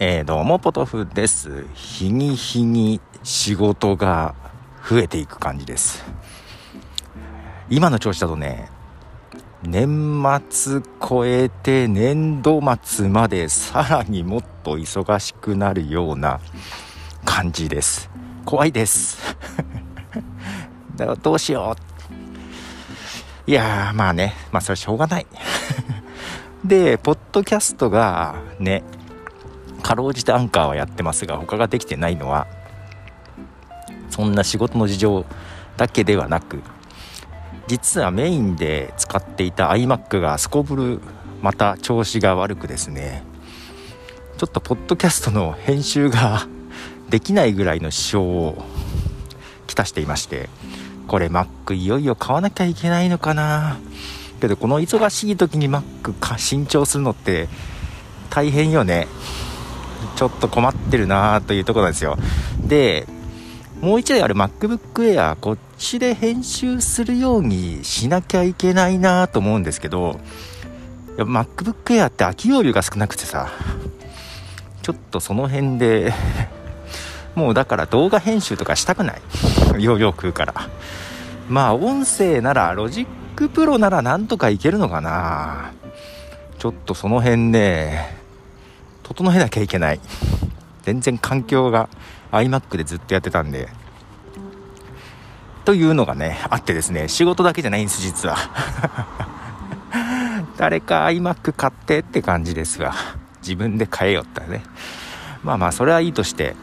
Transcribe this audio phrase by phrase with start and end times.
[0.00, 1.66] えー、どうも、ポトフです。
[1.74, 4.36] 日に日に仕事が
[4.88, 6.04] 増えていく感じです。
[7.68, 8.70] 今の調子だとね、
[9.64, 16.38] 年末超えて年度末までさらにもっと忙しくなるような
[17.24, 18.08] 感じです。
[18.44, 19.18] 怖いです。
[21.24, 21.74] どうしよ
[23.46, 23.50] う。
[23.50, 25.26] いやー、まあね、まあそれはしょうがない。
[26.64, 28.84] で、ポッドキャストがね、
[29.88, 32.46] かろうじてアンカーはやってますが他ができてないのは
[34.10, 35.24] そんな仕事の事情
[35.78, 36.60] だけではなく
[37.68, 41.00] 実はメインで使っていた iMac がすこぶる
[41.40, 43.22] また調子が悪くですね
[44.36, 46.46] ちょっとポッドキャストの編集が
[47.08, 48.62] できないぐらいの支障を
[49.66, 50.50] きたしていまして
[51.06, 53.78] これ Mac いよいよ買わなきゃいけないのかな？
[54.38, 57.48] けどこの忙しい時に Mac か新調するのって
[58.28, 59.08] 大変よね。
[60.18, 62.18] ちょっと困ってるなというところなんですよ。
[62.66, 63.06] で
[63.80, 64.80] もう1台ある MacBook
[65.14, 70.18] Air こっちで編集するようにしなきゃいけないなと思うんですけど
[71.18, 73.48] MacBook Air って空き容量が少なくてさ
[74.82, 76.12] ちょっとその辺で
[77.36, 79.22] もうだから動画編集とかしたくない。
[79.78, 80.54] 容量食うから。
[81.48, 85.70] まあ音声ならロジックプロならなんとかいけるのかな。
[86.58, 88.17] ちょっとその辺ね
[89.08, 90.00] 整えなきゃいけない。
[90.82, 91.88] 全然環境が
[92.30, 93.68] iMac でずっとやってたんで。
[95.64, 97.08] というのがねあってですね。
[97.08, 98.36] 仕事だけじゃないんです実は。
[100.58, 102.92] 誰か iMac 買ってって感じですが。
[103.40, 104.62] 自分で買えよったね。
[105.42, 106.54] まあまあそれはいいとして。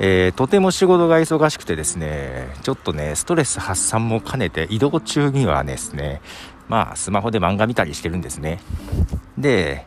[0.00, 6.20] えー、とても仕事が忙しくてですね、ちょっとね、ストレス発散も兼ねて、移動中にはですね、
[6.68, 8.60] まあ、スマホで漫画見たりしてるんですね。
[9.36, 9.86] で、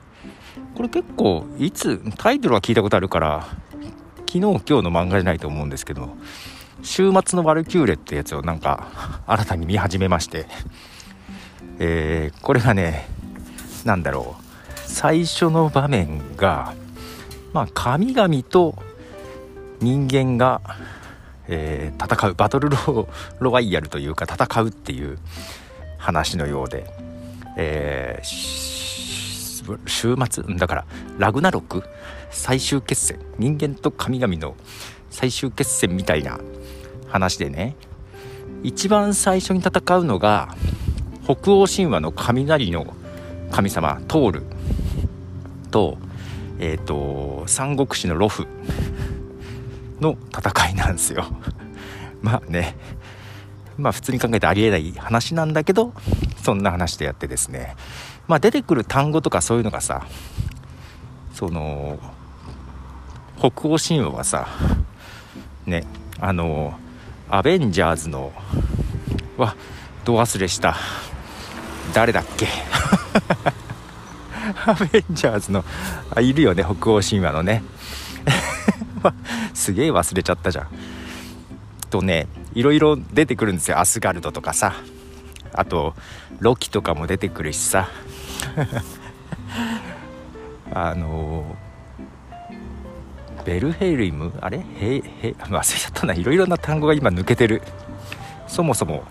[0.81, 3.45] これ結構いつタイトルは聞いたことあるから
[4.25, 6.09] 昨日今日の漫画じゃないと思うんですけど
[6.81, 10.47] 週末のワルキューレってやつをなんか新たに見始めまして
[11.77, 13.05] えー、これがね
[13.85, 14.43] 何だろう
[14.89, 16.73] 最初の場面が
[17.53, 18.73] まあ神々と
[19.81, 20.61] 人間が、
[21.47, 23.07] えー、戦うバトルロ
[23.39, 25.19] ロワイヤルというか戦うっていう
[25.99, 26.91] 話のようで、
[27.55, 28.90] えー
[29.85, 30.85] 週末だから
[31.17, 31.83] ラグナロク
[32.29, 34.55] 最終決戦人間と神々の
[35.09, 36.39] 最終決戦みたいな
[37.07, 37.75] 話でね。
[38.63, 40.55] 一番最初に戦うのが
[41.23, 42.93] 北欧神話の雷の
[43.51, 44.43] 神様トール。
[45.71, 45.97] と
[46.59, 48.47] えっ、ー、と三国志のロフ。
[49.99, 51.25] の戦いなんですよ。
[52.21, 52.75] まあね。
[53.77, 55.93] まあ普通に考えてありえない話なんだけど
[56.41, 57.75] そんな話でやってですね。
[58.27, 60.05] まあ、出てくる単語とかそういうのがさ
[61.33, 61.99] その
[63.37, 64.47] 北欧神話はさ
[65.65, 65.83] ね
[66.19, 66.73] あの
[67.29, 68.31] アベンジャーズの
[69.37, 69.55] わ
[70.05, 70.75] ど忘れした。
[71.93, 72.47] 誰だっけ？
[74.65, 75.63] アベンジャーズの
[76.15, 77.63] あいるよね北欧神話のね。
[79.53, 80.67] すげえ忘れちゃったじゃん。
[81.89, 83.79] とねいろいろ出てくるんですよ。
[83.79, 84.73] アスガルドとかさ。
[85.53, 85.95] あと
[86.39, 87.89] ロキとかも出てくるしさ。
[90.73, 91.55] あの
[93.43, 94.31] ベルヘイリム？
[94.39, 94.59] あれ？
[94.59, 95.01] へへ
[95.39, 96.13] 忘れちゃったな。
[96.13, 97.61] いろいろな単語が今抜けてる。
[98.47, 99.03] そもそも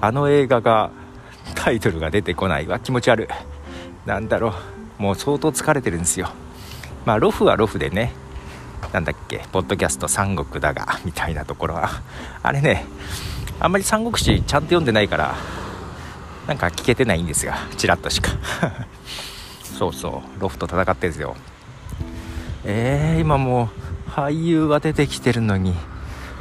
[0.00, 0.90] あの映画が
[1.54, 2.78] タイトルが出てこないわ。
[2.78, 4.08] 気持ち悪い。
[4.08, 4.54] なんだろ
[4.98, 5.02] う。
[5.02, 6.30] もう相当疲れてるんですよ。
[7.04, 8.12] まあロフはロフでね。
[8.92, 9.44] なんだっけ？
[9.50, 11.88] ポッドキャスト三国だがみたいなところは。
[12.42, 12.84] あれね
[13.58, 15.34] あんまり三国志ちゃんと読んでないから
[16.52, 18.30] なんか聞けてないんですがちらっとしか。
[19.64, 21.34] そうそうロフと戦ってるんですよ。
[22.64, 23.70] えー、今も
[24.06, 25.74] う俳優は出てきてるのに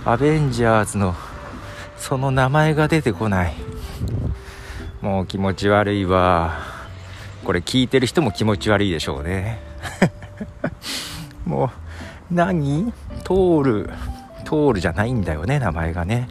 [0.03, 1.16] アベンジャーズの
[1.95, 3.53] その名前が出てこない。
[5.00, 6.59] もう気持ち悪いわ。
[7.45, 9.62] これ聞いてる人も気持ち悪いでしょうね。
[11.47, 11.71] も
[12.30, 12.91] う何？
[13.24, 13.89] トール。
[14.44, 16.27] トールじゃないんだよね名前がね。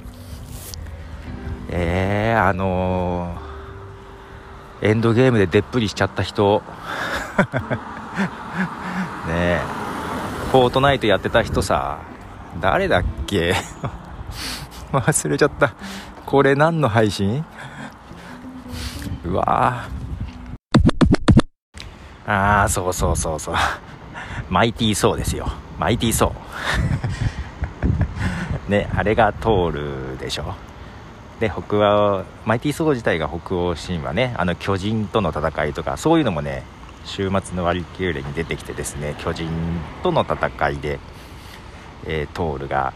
[1.70, 3.39] えー、あの
[4.82, 6.62] エンドゲームででっぷりしちゃった人。
[9.29, 9.61] ねえ。
[10.50, 11.99] フォートナイトやってた人さ
[12.61, 13.55] 誰だっけ？
[14.93, 15.73] 忘れちゃった。
[16.27, 17.44] これ何の配信？
[19.25, 19.85] うわ
[22.27, 23.55] ああそうそうそうそう。
[24.49, 25.49] マイティーソーですよ。
[25.79, 28.71] マイティーソー。
[28.71, 30.55] ねあれが通るでしょ？
[31.40, 34.34] で北欧マイティー・ソー自体が北欧神話ね。
[34.37, 36.62] あの巨人との戦いとかそういうのもね
[37.06, 39.48] 週末のワリキューレに出てきてですね巨人
[40.02, 41.00] との戦いで、
[42.06, 42.92] えー、トールが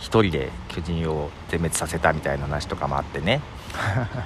[0.00, 3.42] 1人で巨人を全滅させたみたいな話とかもあってね。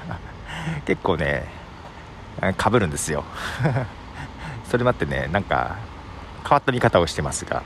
[0.86, 1.44] 結構ね
[2.56, 3.24] かぶるんですよ。
[4.70, 5.76] それもあってねなんか
[6.44, 7.64] 変わった見方をしてますが。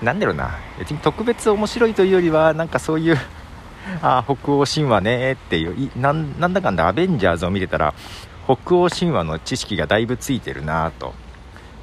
[0.00, 0.06] うん。
[0.06, 0.56] なんだろうな。
[0.78, 3.18] 別に特別面白いというよりはなんかそういう
[4.02, 7.94] あ 北欧神話ねっていうなんだかんだアベンジャーズを見てたら
[8.44, 11.14] 北欧神話の知識がだいぶついてるなと。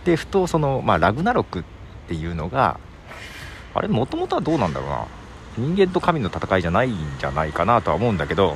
[0.06, 1.63] でふとその、まあ、ラグナロクっ
[2.07, 2.80] ていうのが
[3.74, 5.06] あれもともとはどうなんだろうな。
[5.57, 8.56] 人間と神の戦いじゃないんじゃないかなとは思うんだけど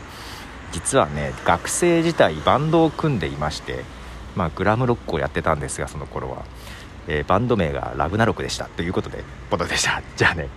[0.71, 3.83] 実はね学生時代バンドを組んでいまして
[4.35, 6.45] まあグラムロックをやってたんですがその頃は、
[7.07, 8.65] えー、バンド名がラグナロクでした。
[8.65, 10.01] ということでことでした。
[10.15, 10.47] じゃあね。